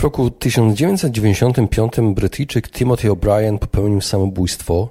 [0.00, 4.88] W roku 1995 Brytyjczyk Timothy O'Brien popełnił samobójstwo,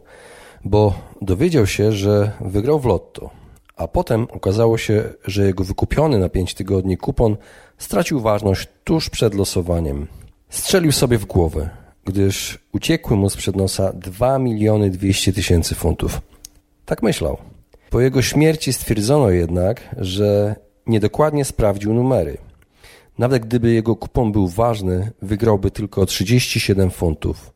[0.66, 3.30] bo dowiedział się, że wygrał w lotto,
[3.76, 7.38] a potem okazało się, że jego wykupiony na 5 tygodni kupon
[7.78, 10.08] stracił ważność tuż przed losowaniem.
[10.50, 11.70] Strzelił sobie w głowę,
[12.06, 16.22] gdyż uciekły mu sprzed nosa 2 miliony 200 tysięcy funtów.
[16.86, 17.38] Tak myślał.
[17.90, 20.56] Po jego śmierci stwierdzono jednak, że
[20.88, 22.38] niedokładnie sprawdził numery.
[23.20, 27.54] Nawet gdyby jego kupon był ważny, wygrałby tylko 37 funtów.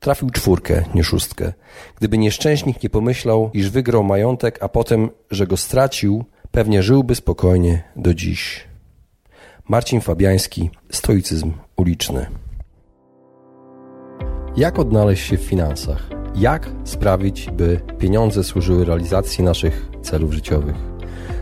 [0.00, 1.52] Trafił czwórkę, nie szóstkę.
[1.96, 7.82] Gdyby nieszczęśnik nie pomyślał, iż wygrał majątek, a potem, że go stracił, pewnie żyłby spokojnie
[7.96, 8.64] do dziś.
[9.68, 12.26] Marcin Fabiański, Stoicyzm uliczny.
[14.56, 16.10] Jak odnaleźć się w finansach?
[16.34, 20.87] Jak sprawić, by pieniądze służyły realizacji naszych celów życiowych?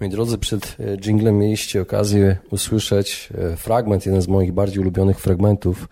[0.00, 5.88] Moi drodzy, przed jinglem mieliście okazję usłyszeć e, fragment, jeden z moich bardziej ulubionych fragmentów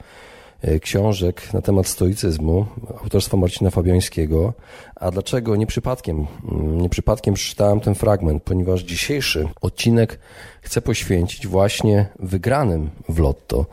[0.63, 2.67] e, książek na temat stoicyzmu
[3.03, 4.53] autorstwa Marcina Fabiańskiego.
[4.97, 5.57] A dlaczego?
[5.57, 6.27] Nie przypadkiem.
[6.53, 10.19] Mm, nie przypadkiem przeczytałem ten fragment, ponieważ dzisiejszy odcinek
[10.63, 13.67] chcę poświęcić właśnie wygranym w lotto.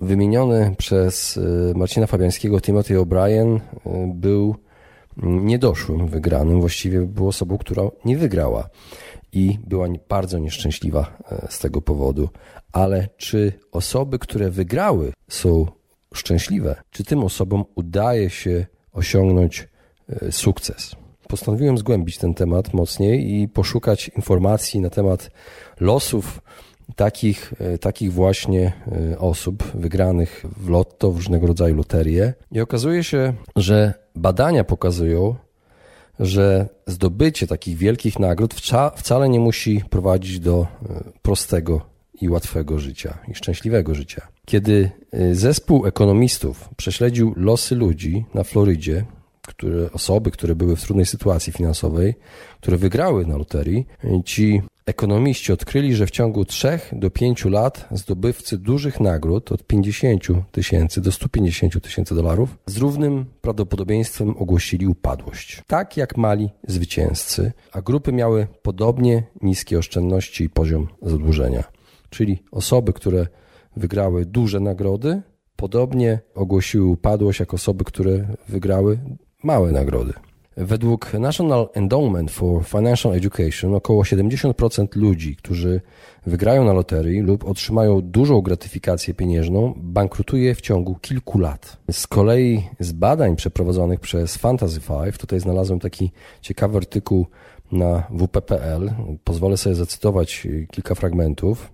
[0.00, 1.38] Wymieniony przez
[1.72, 3.60] e, Marcina Fabiańskiego Timothy O'Brien
[4.06, 4.54] był
[5.22, 8.68] niedoszłym wygranym, właściwie był osobą, która nie wygrała
[9.32, 12.28] i była bardzo nieszczęśliwa e, z tego powodu.
[12.72, 15.66] Ale czy osoby, które wygrały, są
[16.14, 16.82] szczęśliwe?
[16.90, 19.68] Czy tym osobom udaje się osiągnąć
[20.08, 20.96] e, sukces?
[21.28, 25.30] Postanowiłem zgłębić ten temat mocniej i poszukać informacji na temat
[25.80, 26.42] losów
[26.96, 28.72] takich, e, takich właśnie
[29.18, 32.34] osób wygranych w lotto, w różnego rodzaju loterie.
[32.52, 35.34] I okazuje się, że badania pokazują,
[36.20, 38.54] że zdobycie takich wielkich nagród
[38.96, 41.80] wcale nie musi prowadzić do e, prostego
[42.20, 44.28] i łatwego życia i szczęśliwego życia.
[44.46, 49.04] Kiedy e, zespół ekonomistów prześledził losy ludzi na Florydzie,
[49.48, 52.14] które, osoby, które były w trudnej sytuacji finansowej,
[52.60, 53.86] które wygrały na loterii,
[54.24, 60.24] ci Ekonomiści odkryli, że w ciągu 3 do 5 lat zdobywcy dużych nagród od 50
[60.52, 65.62] tysięcy do 150 tysięcy dolarów z równym prawdopodobieństwem ogłosili upadłość.
[65.66, 71.64] Tak jak mali zwycięzcy, a grupy miały podobnie niskie oszczędności i poziom zadłużenia.
[72.10, 73.26] Czyli osoby, które
[73.76, 75.22] wygrały duże nagrody,
[75.56, 78.98] podobnie ogłosiły upadłość jak osoby, które wygrały
[79.42, 80.12] małe nagrody.
[80.56, 85.80] Według National Endowment for Financial Education około 70% ludzi, którzy
[86.26, 91.76] wygrają na loterii lub otrzymają dużą gratyfikację pieniężną, bankrutuje w ciągu kilku lat.
[91.92, 97.26] Z kolei z badań przeprowadzonych przez Fantasy Five, tutaj znalazłem taki ciekawy artykuł
[97.72, 98.92] na wp.pl,
[99.24, 101.72] pozwolę sobie zacytować kilka fragmentów,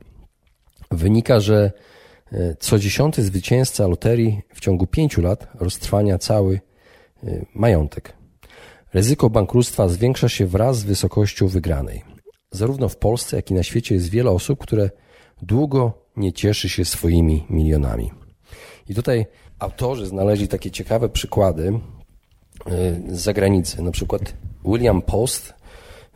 [0.91, 1.73] wynika, że
[2.33, 6.61] e, co dziesiąty zwycięzca loterii w ciągu pięciu lat roztrwania cały
[7.25, 8.26] e, majątek.
[8.97, 12.03] Ryzyko bankructwa zwiększa się wraz z wysokością wygranej.
[12.51, 14.91] Zarówno w Polsce, jak i na świecie jest wiele osób, które
[15.43, 18.11] długo nie cieszy się swoimi milionami.
[18.89, 19.27] I tutaj
[19.59, 23.83] autorzy znaleźli takie ciekawe przykłady y, z zagranicy.
[23.83, 24.35] Na przykład
[24.65, 25.55] William Post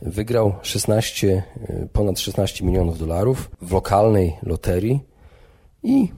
[0.03, 5.01] wygrał 16, y, ponad 16 milionów dolarów w lokalnej loterii
[5.83, 6.09] i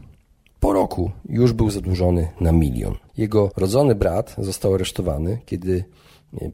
[0.61, 2.94] po roku już był zadłużony na milion.
[3.17, 5.84] Jego rodzony brat został aresztowany, kiedy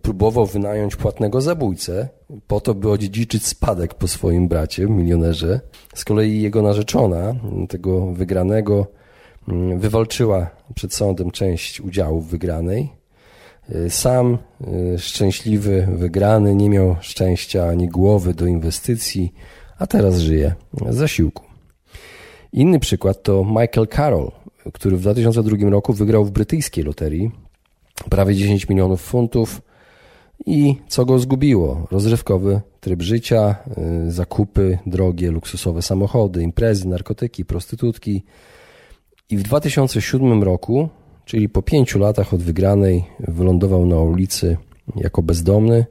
[0.02, 2.08] próbował wynająć płatnego zabójcę
[2.46, 5.60] po to, by odziedziczyć spadek po swoim bracie, milionerze.
[5.94, 7.34] Z kolei jego narzeczona,
[7.68, 8.86] tego wygranego,
[9.76, 12.88] wywalczyła przed sądem część udziałów wygranej.
[13.88, 14.38] Sam
[14.94, 19.34] y, szczęśliwy, wygrany, nie miał szczęścia ani głowy do inwestycji,
[19.78, 20.54] a teraz żyje
[20.88, 21.44] z zasiłku.
[22.52, 24.30] Inny przykład to Michael Carroll,
[24.72, 27.30] który w 2002 roku wygrał w brytyjskiej loterii
[28.10, 29.60] prawie 10 milionów funtów
[30.46, 31.86] i co go zgubiło?
[31.90, 33.54] Rozrywkowy tryb życia,
[34.06, 38.24] y, zakupy, drogie, luksusowe samochody, imprezy, narkotyki, prostytutki.
[39.30, 40.88] I w 2007 roku,
[41.24, 44.56] czyli po pięciu latach od wygranej, wylądował na ulicy
[44.96, 45.86] jako bezdomny.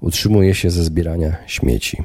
[0.00, 2.02] Utrzymuje się ze zbierania śmieci.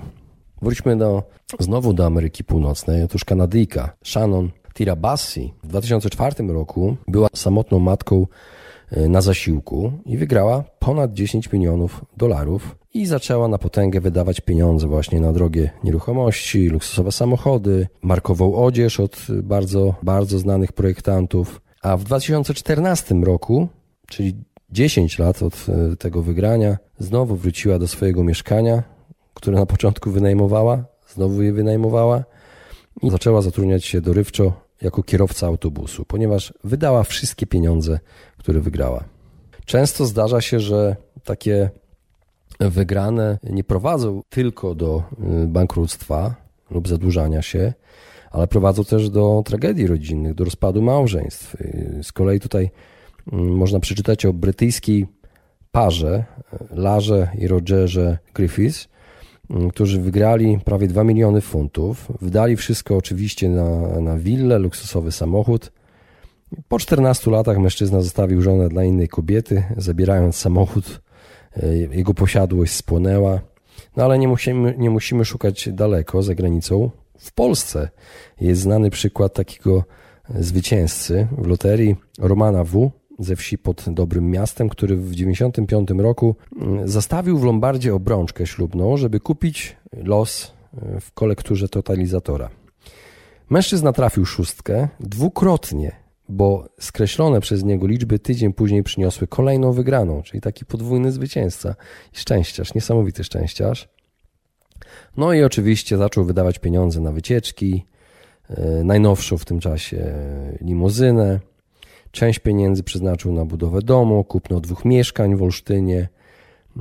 [0.61, 1.23] Wróćmy do,
[1.59, 3.03] znowu do Ameryki Północnej.
[3.03, 8.27] Otóż Kanadyjka Shannon Tira Bassi w 2004 roku była samotną matką
[8.91, 15.21] na zasiłku i wygrała ponad 10 milionów dolarów i zaczęła na potęgę wydawać pieniądze właśnie
[15.21, 21.61] na drogie nieruchomości, luksusowe samochody, markową odzież od bardzo, bardzo znanych projektantów.
[21.81, 23.67] A w 2014 roku,
[24.07, 24.35] czyli
[24.69, 28.83] 10 lat od e, tego wygrania, znowu wróciła do swojego mieszkania,
[29.33, 32.23] które na początku wynajmowała, znowu je wynajmowała
[33.01, 37.99] i zaczęła zatrudniać się dorywczo jako kierowca autobusu, ponieważ wydała wszystkie pieniądze,
[38.43, 39.03] które wygrała.
[39.65, 41.69] Często zdarza się, że takie
[42.59, 45.03] wygrane nie prowadzą tylko do
[45.43, 46.35] y, bankructwa
[46.71, 47.73] lub zadłużania się,
[48.31, 51.55] ale prowadzą też do tragedii rodzinnych, do rozpadu małżeństw.
[51.55, 52.69] Y, z kolei tutaj
[53.31, 55.07] mm, można przeczytać o brytyjskiej
[55.71, 58.87] parze, y, Larze i Rogerze Griffiths,
[59.49, 62.11] Mm, którzy wygrali prawie 2 miliony funtów.
[62.21, 65.71] Wdali wszystko oczywiście na, na willę, luksusowy samochód.
[66.67, 71.01] Po 14 latach mężczyzna zostawił żonę dla innej kobiety, zabierając samochód.
[71.57, 73.41] E, jego posiadłość spłonęła.
[73.97, 76.89] No ale nie musimy, nie musimy szukać daleko, za granicą.
[77.17, 77.89] W Polsce
[78.41, 79.83] jest znany przykład takiego
[80.29, 86.87] zwycięzcy w loterii Romana W., ze wsi pod Dobrym Miastem, który w 1995 roku mm,
[86.87, 92.49] zastawił w Lombardzie obrączkę ślubną, żeby kupić los e, w kolekturze totalizatora.
[93.49, 100.41] Mężczyzna trafił szóstkę dwukrotnie, bo skreślone przez niego liczby tydzień później przyniosły kolejną wygraną, czyli
[100.41, 101.75] taki podwójny zwycięzca
[102.13, 103.89] i szczęściarz, niesamowity szczęściarz.
[105.17, 107.85] No i oczywiście zaczął wydawać pieniądze na wycieczki,
[108.49, 110.13] e, najnowszą w tym czasie
[110.61, 111.39] limuzynę,
[112.13, 116.09] Część pieniędzy przeznaczył na budowę domu, kupno dwóch mieszkań w Olsztynie.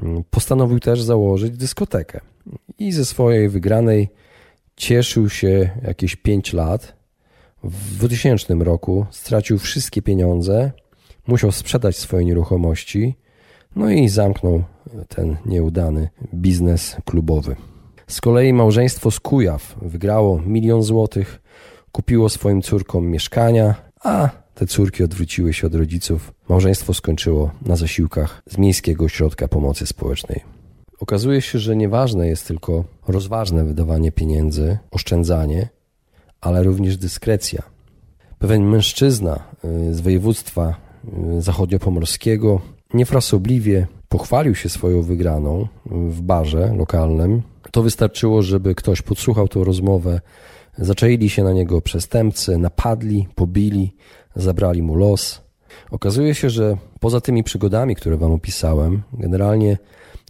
[0.03, 2.21] Mm, postanowił też założyć dyskotekę.
[2.79, 4.09] I ze swojej wygranej
[4.77, 6.97] cieszył się jakieś 5 lat.
[7.64, 10.73] W 2000 roku stracił wszystkie pieniądze,
[11.26, 13.14] musiał sprzedać swoje nieruchomości,
[13.76, 14.62] no i zamknął
[15.09, 17.56] ten nieudany biznes klubowy.
[18.06, 21.43] Z kolei małżeństwo z Kujaw wygrało milion złotych,
[21.93, 26.32] kupiło swoim córkom mieszkania, a te córki odwróciły się od rodziców.
[26.49, 30.41] Małżeństwo skończyło na zasiłkach z Miejskiego Ośrodka Pomocy Społecznej.
[31.00, 35.69] Okazuje się, że nieważne jest tylko rozważne wydawanie pieniędzy, oszczędzanie,
[36.43, 37.62] ale również dyskrecja.
[38.39, 40.75] Pewien mężczyzna y, z województwa
[41.39, 42.61] y, zachodniopomorskiego
[42.94, 47.43] niefrasobliwie pochwalił się swoją wygraną w barze lokalnym.
[47.71, 50.21] To wystarczyło, żeby ktoś podsłuchał tę rozmowę,
[50.79, 53.94] Zaczaili się na niego przestępcy, napadli, pobili,
[54.37, 55.43] zabrali mu los.
[55.91, 59.79] Okazuje się, że poza tymi przygodami, które Wam opisałem, generalnie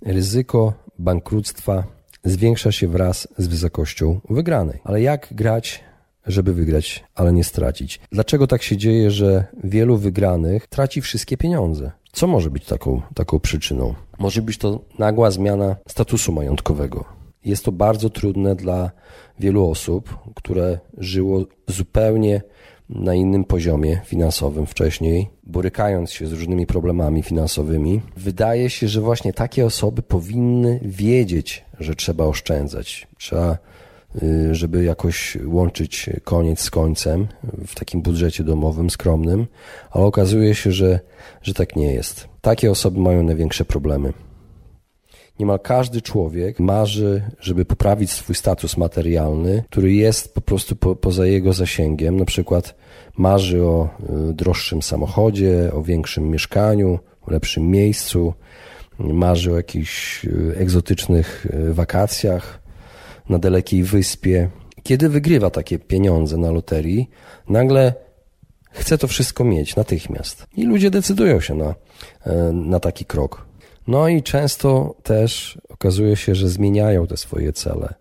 [0.07, 1.85] ryzyko bankructwa
[2.25, 4.81] zwiększa się wraz z wysokością wygranej.
[4.85, 5.85] Ale jak grać,
[6.27, 8.01] żeby wygrać, ale nie stracić?
[8.13, 11.93] Dlaczego tak się dzieje, że wielu wygranych traci wszystkie pieniądze?
[12.13, 13.95] Co może być taką, taką przyczyną?
[14.19, 17.05] Może być to nagła zmiana statusu majątkowego.
[17.45, 18.91] Jest to bardzo trudne dla
[19.41, 22.43] wielu osób, które żyło zupełnie
[22.89, 28.01] na innym poziomie finansowym wcześniej, borykając się z różnymi problemami finansowymi.
[28.17, 33.09] Wydaje się, że właśnie takie osoby powinny wiedzieć, że trzeba oszczędzać.
[33.19, 33.59] Trzeba,
[34.53, 37.27] żeby jakoś łączyć koniec z końcem
[37.67, 39.47] w takim budżecie domowym skromnym,
[39.91, 41.01] ale okazuje się, że,
[41.43, 42.29] że tak nie jest.
[42.41, 44.13] Takie osoby mają największe problemy.
[45.39, 51.27] Niemal każdy człowiek marzy, żeby poprawić swój status materialny, który jest po prostu po, poza
[51.27, 52.17] jego zasięgiem.
[52.17, 52.75] Na przykład
[53.17, 53.89] marzy o
[54.31, 58.35] y, droższym samochodzie, o większym mieszkaniu, o lepszym miejscu,
[58.99, 62.62] marzy o jakichś y, egzotycznych y, wakacjach
[63.29, 64.51] na dalekiej wyspie.
[64.83, 67.11] Kiedy wygrywa takie pieniądze na loterii,
[67.49, 67.95] nagle
[68.71, 70.47] chce to wszystko mieć natychmiast.
[70.57, 71.75] I ludzie decydują się na,
[72.53, 73.47] na taki krok.
[73.87, 77.95] No i często też okazuje się, że zmieniają te swoje cele.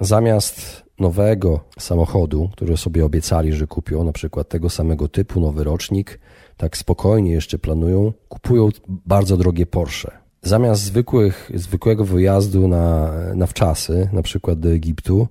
[0.00, 6.20] Zamiast nowego samochodu, który sobie obiecali, że kupią, na przykład tego samego typu, nowy rocznik,
[6.56, 10.19] tak spokojnie jeszcze planują, kupują bardzo drogie Porsche.
[10.42, 15.28] Zamiast zwykłych, zwykłego wyjazdu na, na wczasy, na przykład do Egiptu,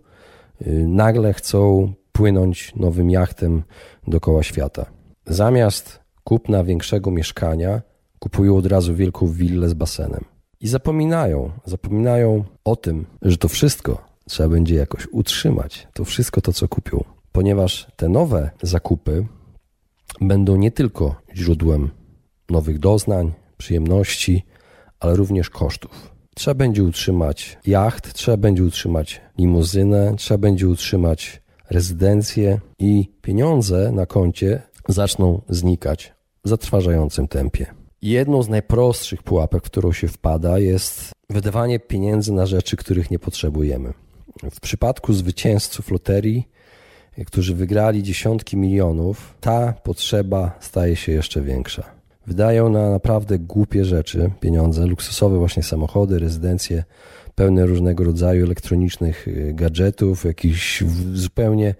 [0.61, 3.63] y, nagle chcą płynąć nowym jachtem
[4.07, 4.85] dookoła świata.
[5.25, 7.81] Zamiast kupna większego mieszkania,
[8.19, 10.25] kupują od razu wielką willę z basenem.
[10.59, 16.53] I zapominają, zapominają o tym, że to wszystko trzeba będzie jakoś utrzymać, to wszystko to,
[16.53, 17.03] co kupią.
[17.31, 19.25] Ponieważ te nowe zakupy
[20.21, 21.89] będą nie tylko źródłem
[22.49, 24.45] nowych doznań, przyjemności,
[24.99, 26.11] ale również kosztów.
[26.35, 34.05] Trzeba będzie utrzymać jacht, trzeba będzie utrzymać limuzynę, trzeba będzie utrzymać rezydencje i pieniądze na
[34.05, 36.13] koncie zaczną znikać
[36.45, 37.65] w zatrważającym tempie.
[38.01, 43.19] Jedną z najprostszych pułapek, w którą się wpada, jest wydawanie pieniędzy na rzeczy, których nie
[43.19, 43.93] potrzebujemy.
[44.51, 46.47] W przypadku zwycięzców loterii,
[47.25, 51.98] którzy wygrali dziesiątki milionów, ta potrzeba staje się jeszcze większa.
[52.29, 56.83] Wydają na naprawdę głupie rzeczy pieniądze, luksusowe właśnie samochody, rezydencje,
[57.35, 60.83] pełne różnego rodzaju elektronicznych y, gadżetów, jakichś
[61.13, 61.75] zupełnie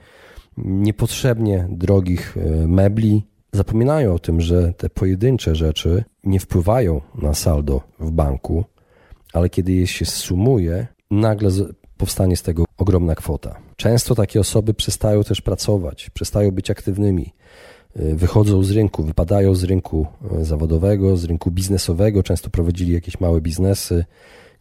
[0.57, 3.25] niepotrzebnie drogich y, mebli.
[3.51, 8.63] Zapominają o tym, że te pojedyncze rzeczy nie wpływają na saldo w banku,
[9.33, 11.49] ale kiedy je się sumuje, nagle
[11.97, 13.55] powstanie z tego ogromna kwota.
[13.75, 17.33] Często takie osoby przestają też pracować, przestają być aktywnymi,
[17.95, 20.07] wychodzą z rynku, wypadają z rynku
[20.41, 24.05] zawodowego, z rynku biznesowego, często prowadzili jakieś małe biznesy,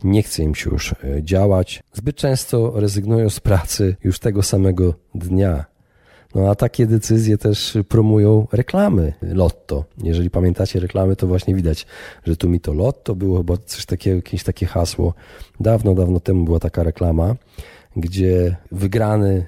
[0.05, 1.83] nie chce im się już e, działać.
[1.93, 5.65] Zbyt często rezygnują z pracy już tego samego dnia.
[6.35, 9.85] No a takie decyzje też promują reklamy Lotto.
[10.03, 11.87] Jeżeli pamiętacie reklamy, to właśnie widać,
[12.25, 15.15] że tu mi to Lotto było, bo coś takiego, jakieś takie hasło.
[15.61, 17.37] Dawno, dawno temu była taka reklama,
[17.97, 19.47] gdzie wygrany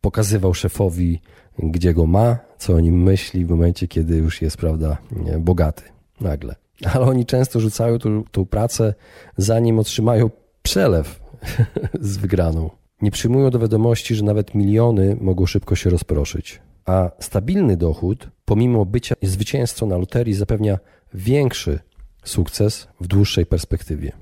[0.00, 1.20] pokazywał szefowi,
[1.58, 4.96] gdzie go ma, co o nim myśli w momencie, kiedy już jest, prawda,
[5.38, 5.82] bogaty
[6.20, 6.54] nagle
[6.84, 8.94] ale oni często rzucają tą, tą pracę,
[9.36, 10.30] zanim otrzymają
[10.62, 11.20] przelew
[12.00, 12.70] z wygraną.
[13.02, 16.60] Nie przyjmują do wiadomości, że nawet miliony mogą szybko się rozproszyć.
[16.84, 20.78] A stabilny dochód, pomimo bycia zwycięzcą na loterii, zapewnia
[21.14, 21.78] większy
[22.24, 24.12] sukces w dłuższej perspektywie.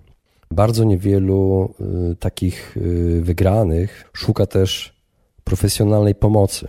[0.51, 1.75] Bardzo niewielu
[2.13, 5.01] y, takich y, wygranych szuka też
[5.45, 6.69] profesjonalnej pomocy.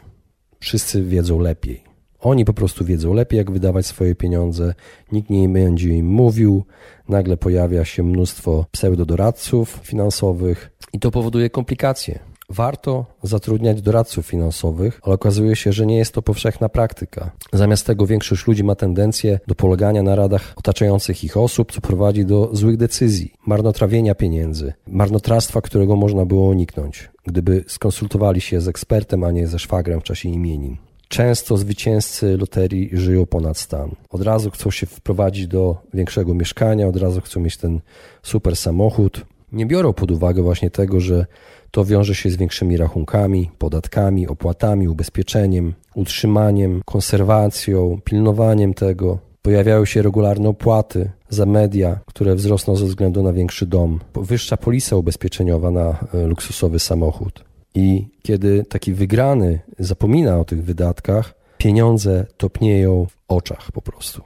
[0.62, 1.84] Wszyscy wiedzą lepiej.
[2.20, 4.74] Oni po prostu wiedzą lepiej, jak wydawać swoje pieniądze,
[5.12, 6.64] nikt nie będzie im mówił,
[7.10, 12.31] nagle pojawia się mnóstwo pseudodoradców finansowych i to powoduje komplikacje.
[12.52, 17.32] Warto zatrudniać doradców finansowych, ale okazuje się, że nie jest to powszechna praktyka.
[17.54, 22.26] Zamiast tego większość ludzi ma tendencję do polegania na radach otaczających ich osób, co prowadzi
[22.26, 29.24] do złych decyzji, marnotrawienia pieniędzy, marnotrawstwa, którego można było uniknąć, gdyby skonsultowali się z ekspertem,
[29.24, 30.78] a nie ze szwagrem w czasie imienin.
[31.08, 33.92] Często zwycięzcy loterii żyją ponad stan.
[34.10, 37.80] Od razu chcą się wprowadzić do większego mieszkania, od razu chcą mieć ten
[38.24, 39.26] super samochód.
[39.52, 41.26] Nie biorą pod uwagę właśnie tego, że
[41.72, 49.20] to wiąże się z większymi rachunkami, podatkami, opłatami, ubezpieczeniem, utrzymaniem, konserwacją, pilnowaniem tego.
[49.42, 54.96] Pojawiają się regularne opłaty za media, które wzrosną ze względu na większy dom, wyższa polisa
[54.96, 57.46] ubezpieczeniowa na e, luksusowy samochód.
[57.76, 64.22] I kiedy taki wygrany zapomina o tych wydatkach, pieniądze topnieją w oczach po prostu.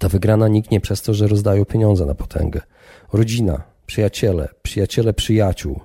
[0.00, 2.60] Ta wygrana niknie przez to, że rozdają pieniądze na potęgę.
[3.12, 5.80] Rodzina, przyjaciele, przyjaciele przyjaciół,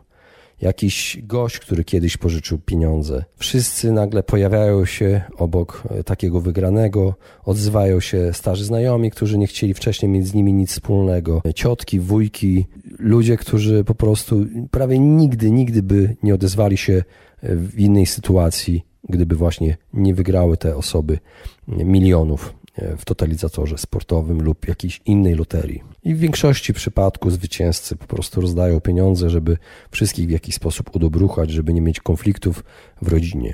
[0.61, 3.23] jakiś gość, który kiedyś pożyczył pieniądze.
[3.37, 9.73] Wszyscy nagle pojawiają się obok e, takiego wygranego, odzywają się starzy znajomi, którzy nie chcieli
[9.73, 12.65] wcześniej mieć z nimi nic wspólnego, ciotki, wujki,
[12.99, 16.93] ludzie, którzy po prostu prawie nigdy, nigdy by nie odezwali się
[17.41, 21.19] e, w innej sytuacji, gdyby właśnie nie wygrały te osoby
[21.67, 22.60] milionów
[22.97, 25.83] w totalizatorze sportowym lub jakiejś innej loterii.
[26.03, 29.57] I w większości przypadków zwycięzcy po prostu rozdają pieniądze, żeby
[29.91, 32.63] wszystkich w jakiś sposób udobruchać, żeby nie mieć konfliktów
[33.01, 33.53] w rodzinie.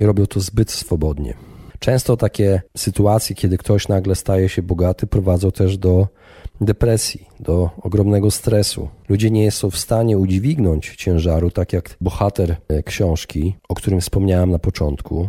[0.00, 1.34] I robią to zbyt swobodnie.
[1.78, 6.08] Często takie sytuacje, kiedy ktoś nagle staje się bogaty, prowadzą też do
[6.60, 8.88] depresji, do ogromnego stresu.
[9.08, 14.50] Ludzie nie są w stanie udźwignąć ciężaru, tak jak bohater e, książki, o którym wspomniałem
[14.50, 15.28] na początku,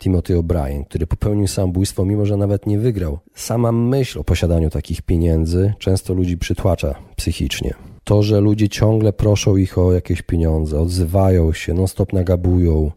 [0.00, 3.18] Timothy O'Brien, który popełnił samobójstwo, mimo że nawet nie wygrał.
[3.34, 7.74] Sama myśl o posiadaniu takich pieniędzy często ludzi przytłacza psychicznie.
[8.04, 12.90] To, że ludzie ciągle proszą ich o jakieś pieniądze, odzywają się, non-stop nagabują,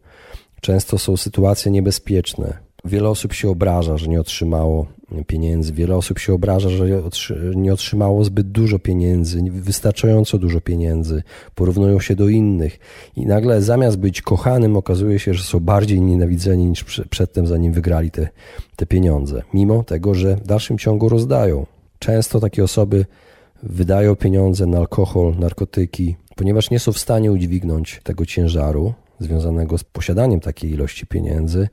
[0.61, 2.57] często są sytuacje niebezpieczne.
[2.85, 4.87] Wiele osób się obraża, że nie otrzymało
[5.27, 5.73] pieniędzy.
[5.73, 6.85] Wiele osób się obraża, że
[7.55, 11.23] nie otrzymało zbyt dużo pieniędzy, wystarczająco dużo pieniędzy,
[11.55, 12.79] porównują się do innych
[13.15, 18.11] i nagle zamiast być kochanym, okazuje się, że są bardziej nienawidzeni niż przedtem, zanim wygrali
[18.11, 18.29] te,
[18.75, 21.65] te pieniądze, mimo tego, że w dalszym ciągu rozdają.
[21.99, 23.05] Często takie osoby
[23.63, 29.83] wydają pieniądze na alkohol, narkotyki, ponieważ nie są w stanie udźwignąć tego ciężaru związanego z
[29.83, 31.69] posiadaniem takiej ilości pieniędzy,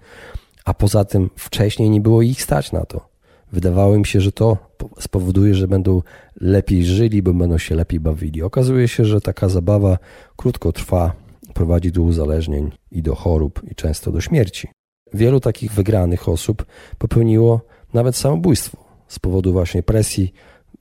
[0.65, 3.10] a poza tym wcześniej nie było ich stać na to.
[3.53, 4.57] Wydawało im się, że to
[5.01, 6.03] spowoduje, że będą
[6.41, 8.43] lepiej żyli, bo będą się lepiej bawili.
[8.43, 9.99] Okazuje się, że taka zabawa
[10.37, 11.13] krótko trwa,
[11.55, 14.69] prowadzi do uzależnień i do chorób, i często do śmierci.
[15.15, 16.67] Wielu takich wygranych osób
[16.99, 17.61] popełniło
[17.95, 20.33] nawet samobójstwo z powodu właśnie presji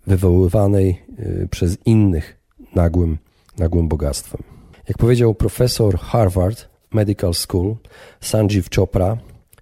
[0.07, 2.37] wywoływanej y, przez innych
[2.75, 3.17] nagłym,
[3.57, 4.43] nagłym bogactwem.
[4.87, 7.75] Jak powiedział profesor Harvard Medical School,
[8.21, 9.17] Sanjeev Chopra,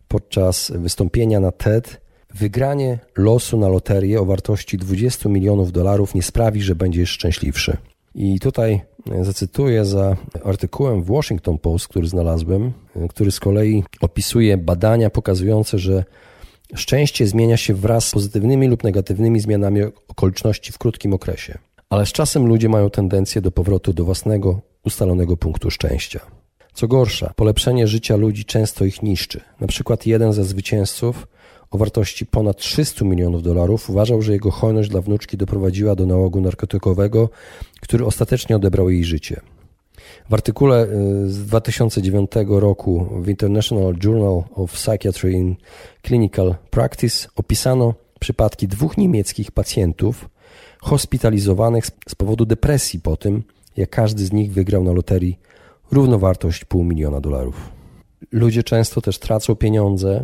[0.07, 2.01] podczas wystąpienia na TED
[2.37, 7.77] wygranie losu na loterię o wartości 20 milionów dolarów nie sprawi, że będziesz szczęśliwszy.
[8.15, 8.81] I tutaj
[9.21, 12.73] zacytuję za artykułem w Washington Post, który znalazłem,
[13.09, 16.03] który z kolei opisuje badania pokazujące, że
[16.75, 21.57] szczęście zmienia się wraz z pozytywnymi lub negatywnymi zmianami okoliczności w krótkim okresie.
[21.89, 26.19] Ale z czasem ludzie mają tendencję do powrotu do własnego ustalonego punktu szczęścia.
[26.73, 29.41] Co gorsza, polepszenie życia ludzi często ich niszczy.
[29.59, 31.27] Na przykład jeden ze zwycięzców
[31.71, 36.41] o wartości ponad 300 milionów dolarów uważał, że jego hojność dla wnuczki doprowadziła do nałogu
[36.41, 37.29] narkotykowego,
[37.81, 39.41] który ostatecznie odebrał jej życie.
[40.29, 40.87] W artykule
[41.25, 45.55] y, z 2009 roku w International Journal of Psychiatry in
[46.03, 50.29] Clinical Practice opisano przypadki dwóch niemieckich pacjentów
[50.81, 53.43] hospitalizowanych z powodu depresji po tym,
[53.77, 55.39] jak każdy z nich wygrał na loterii
[55.91, 57.71] równowartość pół miliona dolarów.
[58.31, 60.23] Ludzie często też tracą pieniądze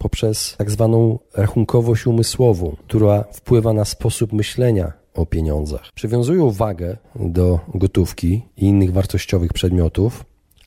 [0.00, 5.92] poprzez tak zwaną rachunkowość umysłową, która wpływa na sposób myślenia o pieniądzach.
[5.94, 10.24] Przywiązują wagę do gotówki i innych wartościowych przedmiotów,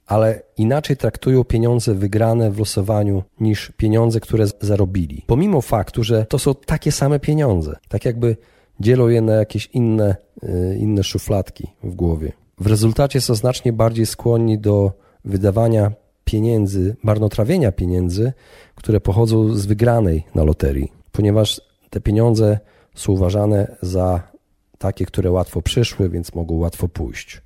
[0.08, 5.24] ale inaczej traktują pieniądze wygrane w losowaniu niż pieniądze, które zarobili.
[5.28, 8.38] Pomimo faktu, że to są takie same pieniądze, tak jakby
[8.80, 12.32] dzielą je na jakieś inne, y, inne szufladki w głowie.
[12.60, 14.92] W rezultacie są znacznie bardziej skłonni do
[15.26, 15.92] wydawania
[16.26, 18.34] pieniędzy, marnotrawienia pieniędzy,
[18.76, 22.60] które pochodzą z wygranej na loterii, ponieważ te pieniądze
[22.96, 24.34] są uważane za
[24.78, 27.42] takie, które łatwo przyszły, więc mogą łatwo pójść.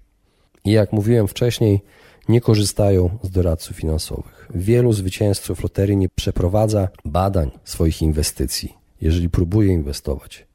[0.66, 1.82] I jak mówiłem wcześniej,
[2.30, 4.50] nie korzystają z doradców finansowych.
[4.56, 10.48] Wielu zwycięzców loterii nie przeprowadza badań swoich inwestycji, jeżeli próbuje inwestować.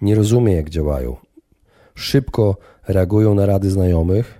[0.00, 1.16] Nie rozumie, jak działają.
[1.94, 2.56] Szybko
[2.88, 4.34] reagują na rady znajomych,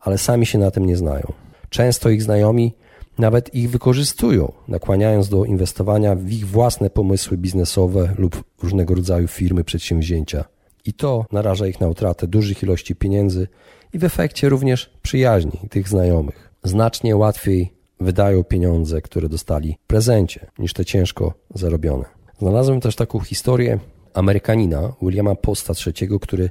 [0.00, 1.32] ale sami się na tym nie znają.
[1.72, 2.74] Często ich znajomi
[3.18, 9.64] nawet ich wykorzystują, nakłaniając do inwestowania w ich własne pomysły biznesowe lub różnego rodzaju firmy,
[9.64, 10.44] przedsięwzięcia.
[10.84, 13.48] I to naraża ich na utratę dużych ilości pieniędzy
[13.92, 16.50] i w efekcie również przyjaźni tych znajomych.
[16.64, 22.04] Znacznie łatwiej wydają pieniądze, które dostali w prezencie, niż te ciężko zarobione.
[22.38, 23.78] Znalazłem też taką historię
[24.14, 26.50] Amerykanina Williama Posta III, który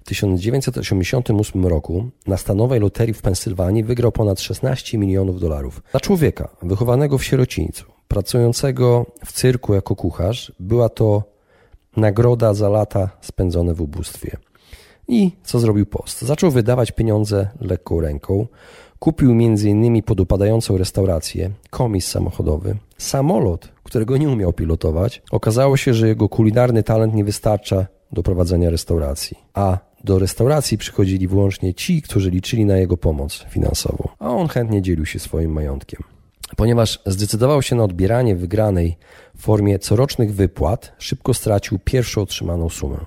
[0.00, 5.82] w 1988 roku na stanowej loterii w Pensylwanii wygrał ponad 16 milionów dolarów.
[5.90, 11.22] Dla człowieka wychowanego w sierocińcu, pracującego w cyrku jako kucharz, była to
[11.96, 14.36] nagroda za lata spędzone w ubóstwie.
[15.08, 16.22] I co zrobił Post?
[16.22, 18.46] Zaczął wydawać pieniądze lekką ręką.
[18.98, 20.02] Kupił m.in.
[20.02, 25.22] podupadającą restaurację, komis samochodowy, samolot, którego nie umiał pilotować.
[25.30, 31.28] Okazało się, że jego kulinarny talent nie wystarcza do prowadzenia restauracji, a do restauracji przychodzili
[31.28, 36.02] wyłącznie ci, którzy liczyli na jego pomoc finansową, a on chętnie dzielił się swoim majątkiem.
[36.56, 38.96] Ponieważ zdecydował się na odbieranie wygranej
[39.36, 42.98] w formie corocznych wypłat, szybko stracił pierwszą otrzymaną sumę.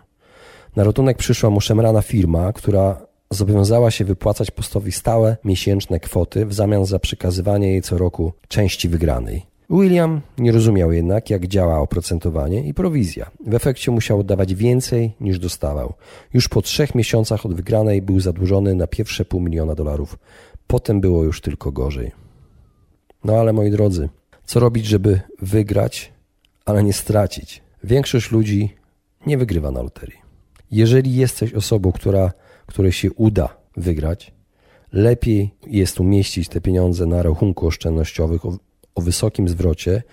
[0.76, 2.98] Na ratunek przyszła mu szemrana firma, która
[3.30, 8.90] zobowiązała się wypłacać postowi stałe miesięczne kwoty w zamian za przekazywanie jej co roku części
[8.90, 9.53] wygranej.
[9.70, 13.32] William nie rozumiał jednak, jak działa oprocentowanie i prowizja.
[13.48, 15.94] W efekcie musiał oddawać więcej niż dostawał.
[16.34, 20.18] Już po trzech miesiącach od wygranej był zadłużony na pierwsze pół miliona dolarów.
[20.68, 22.12] Potem było już tylko gorzej.
[23.24, 24.10] No ale moi drodzy,
[24.46, 26.14] co robić, żeby wygrać,
[26.66, 27.64] ale nie stracić?
[27.84, 28.76] Większość ludzi
[29.28, 30.18] nie wygrywa na loterii.
[30.72, 32.32] Jeżeli jesteś osobą, która,
[32.66, 34.34] której się uda wygrać,
[34.92, 38.42] lepiej jest umieścić te pieniądze na rachunku oszczędnościowych
[38.96, 40.04] o wysokim zwrocie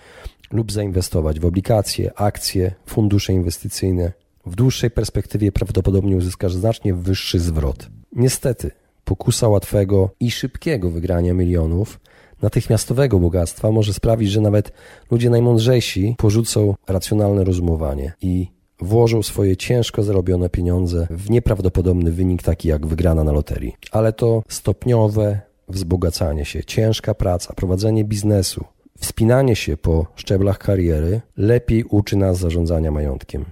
[0.51, 4.11] lub zainwestować w obligacje, akcje, fundusze inwestycyjne.
[4.45, 7.89] W dłuższej perspektywie prawdopodobnie uzyskasz znacznie wyższy zwrot.
[8.15, 8.71] Niestety,
[9.05, 11.99] pokusa łatwego i szybkiego wygrania milionów,
[12.41, 14.71] natychmiastowego bogactwa może sprawić, że nawet
[15.11, 18.47] ludzie najmądrzejsi porzucą racjonalne rozumowanie i
[18.79, 23.75] włożą swoje ciężko zarobione pieniądze w nieprawdopodobny wynik, taki jak wygrana na loterii.
[23.91, 25.39] Ale to stopniowe,
[25.69, 28.65] wzbogacanie się, ciężka praca, prowadzenie biznesu,
[29.01, 33.45] wspinanie się po szczeblach kariery lepiej uczy nas zarządzania majątkiem.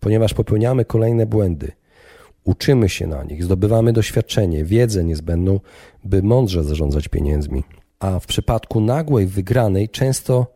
[0.00, 1.72] Ponieważ popełniamy kolejne błędy,
[2.44, 5.60] uczymy się na nich, zdobywamy doświadczenie, wiedzę niezbędną,
[6.04, 7.64] by mądrze zarządzać pieniędzmi.
[8.00, 10.46] A w przypadku nagłej wygranej często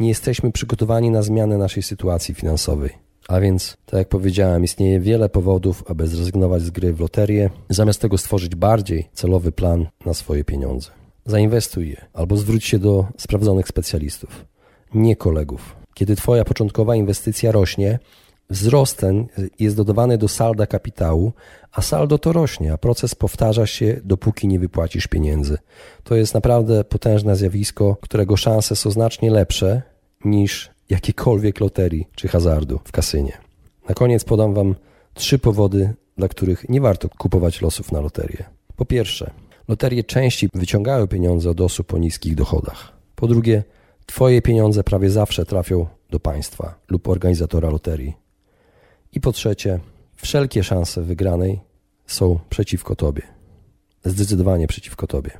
[0.00, 2.90] nie jesteśmy przygotowani na zmianę naszej sytuacji finansowej.
[3.28, 8.00] A więc, tak jak powiedziałem, istnieje wiele powodów, aby zrezygnować z gry w loterię, zamiast
[8.00, 11.03] tego stworzyć bardziej celowy plan na swoje pieniądze.
[11.26, 14.44] Zainwestuj je albo zwróć się do sprawdzonych specjalistów,
[14.94, 15.76] nie kolegów.
[15.94, 17.98] Kiedy Twoja początkowa inwestycja rośnie,
[18.50, 19.26] Wzrost ten
[19.58, 21.32] jest dodawany do salda kapitału,
[21.72, 25.58] a saldo to rośnie, a proces powtarza się, dopóki nie wypłacisz pieniędzy.
[26.02, 29.82] To jest naprawdę potężne zjawisko, którego szanse są znacznie lepsze
[30.24, 33.38] niż jakiejkolwiek loterii czy hazardu w kasynie.
[33.88, 34.74] Na koniec podam Wam
[35.14, 38.44] trzy powody, dla których nie warto kupować losów na loterię.
[38.76, 39.30] Po pierwsze,
[39.68, 42.92] loterie częściej wyciągają pieniądze od osób o niskich dochodach.
[43.14, 43.62] Po drugie,
[44.06, 48.14] Twoje pieniądze prawie zawsze trafią do państwa lub organizatora loterii.
[49.12, 49.80] I po trzecie,
[50.16, 51.60] wszelkie szanse wygranej
[52.06, 53.22] są przeciwko Tobie.
[54.04, 55.30] Zdecydowanie przeciwko Tobie.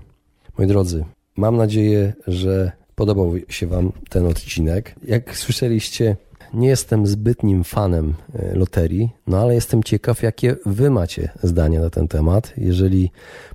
[0.58, 1.04] Moi drodzy,
[1.36, 4.94] mam nadzieję, że podobał się Wam ten odcinek.
[5.04, 6.16] Jak słyszeliście,
[6.54, 11.90] nie jestem zbytnim fanem e, loterii, no ale jestem ciekaw, jakie Wy macie zdania na
[11.90, 12.52] ten temat.
[12.56, 13.10] Jeżeli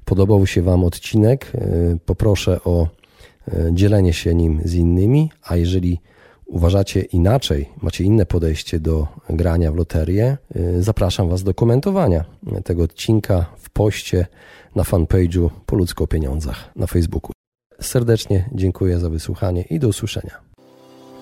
[0.05, 2.87] podobał się Wam odcinek, e, poproszę o
[3.47, 5.99] e, dzielenie się nim z innymi, a jeżeli
[6.45, 10.37] uważacie inaczej, macie inne podejście do grania w loterię,
[10.79, 12.25] zapraszam Was do komentowania
[12.63, 14.25] tego odcinka w poście
[14.75, 17.31] na fanpage'u Po ludzko pieniądzach na Facebooku.
[17.81, 20.48] Serdecznie dziękuję za wysłuchanie i do usłyszenia.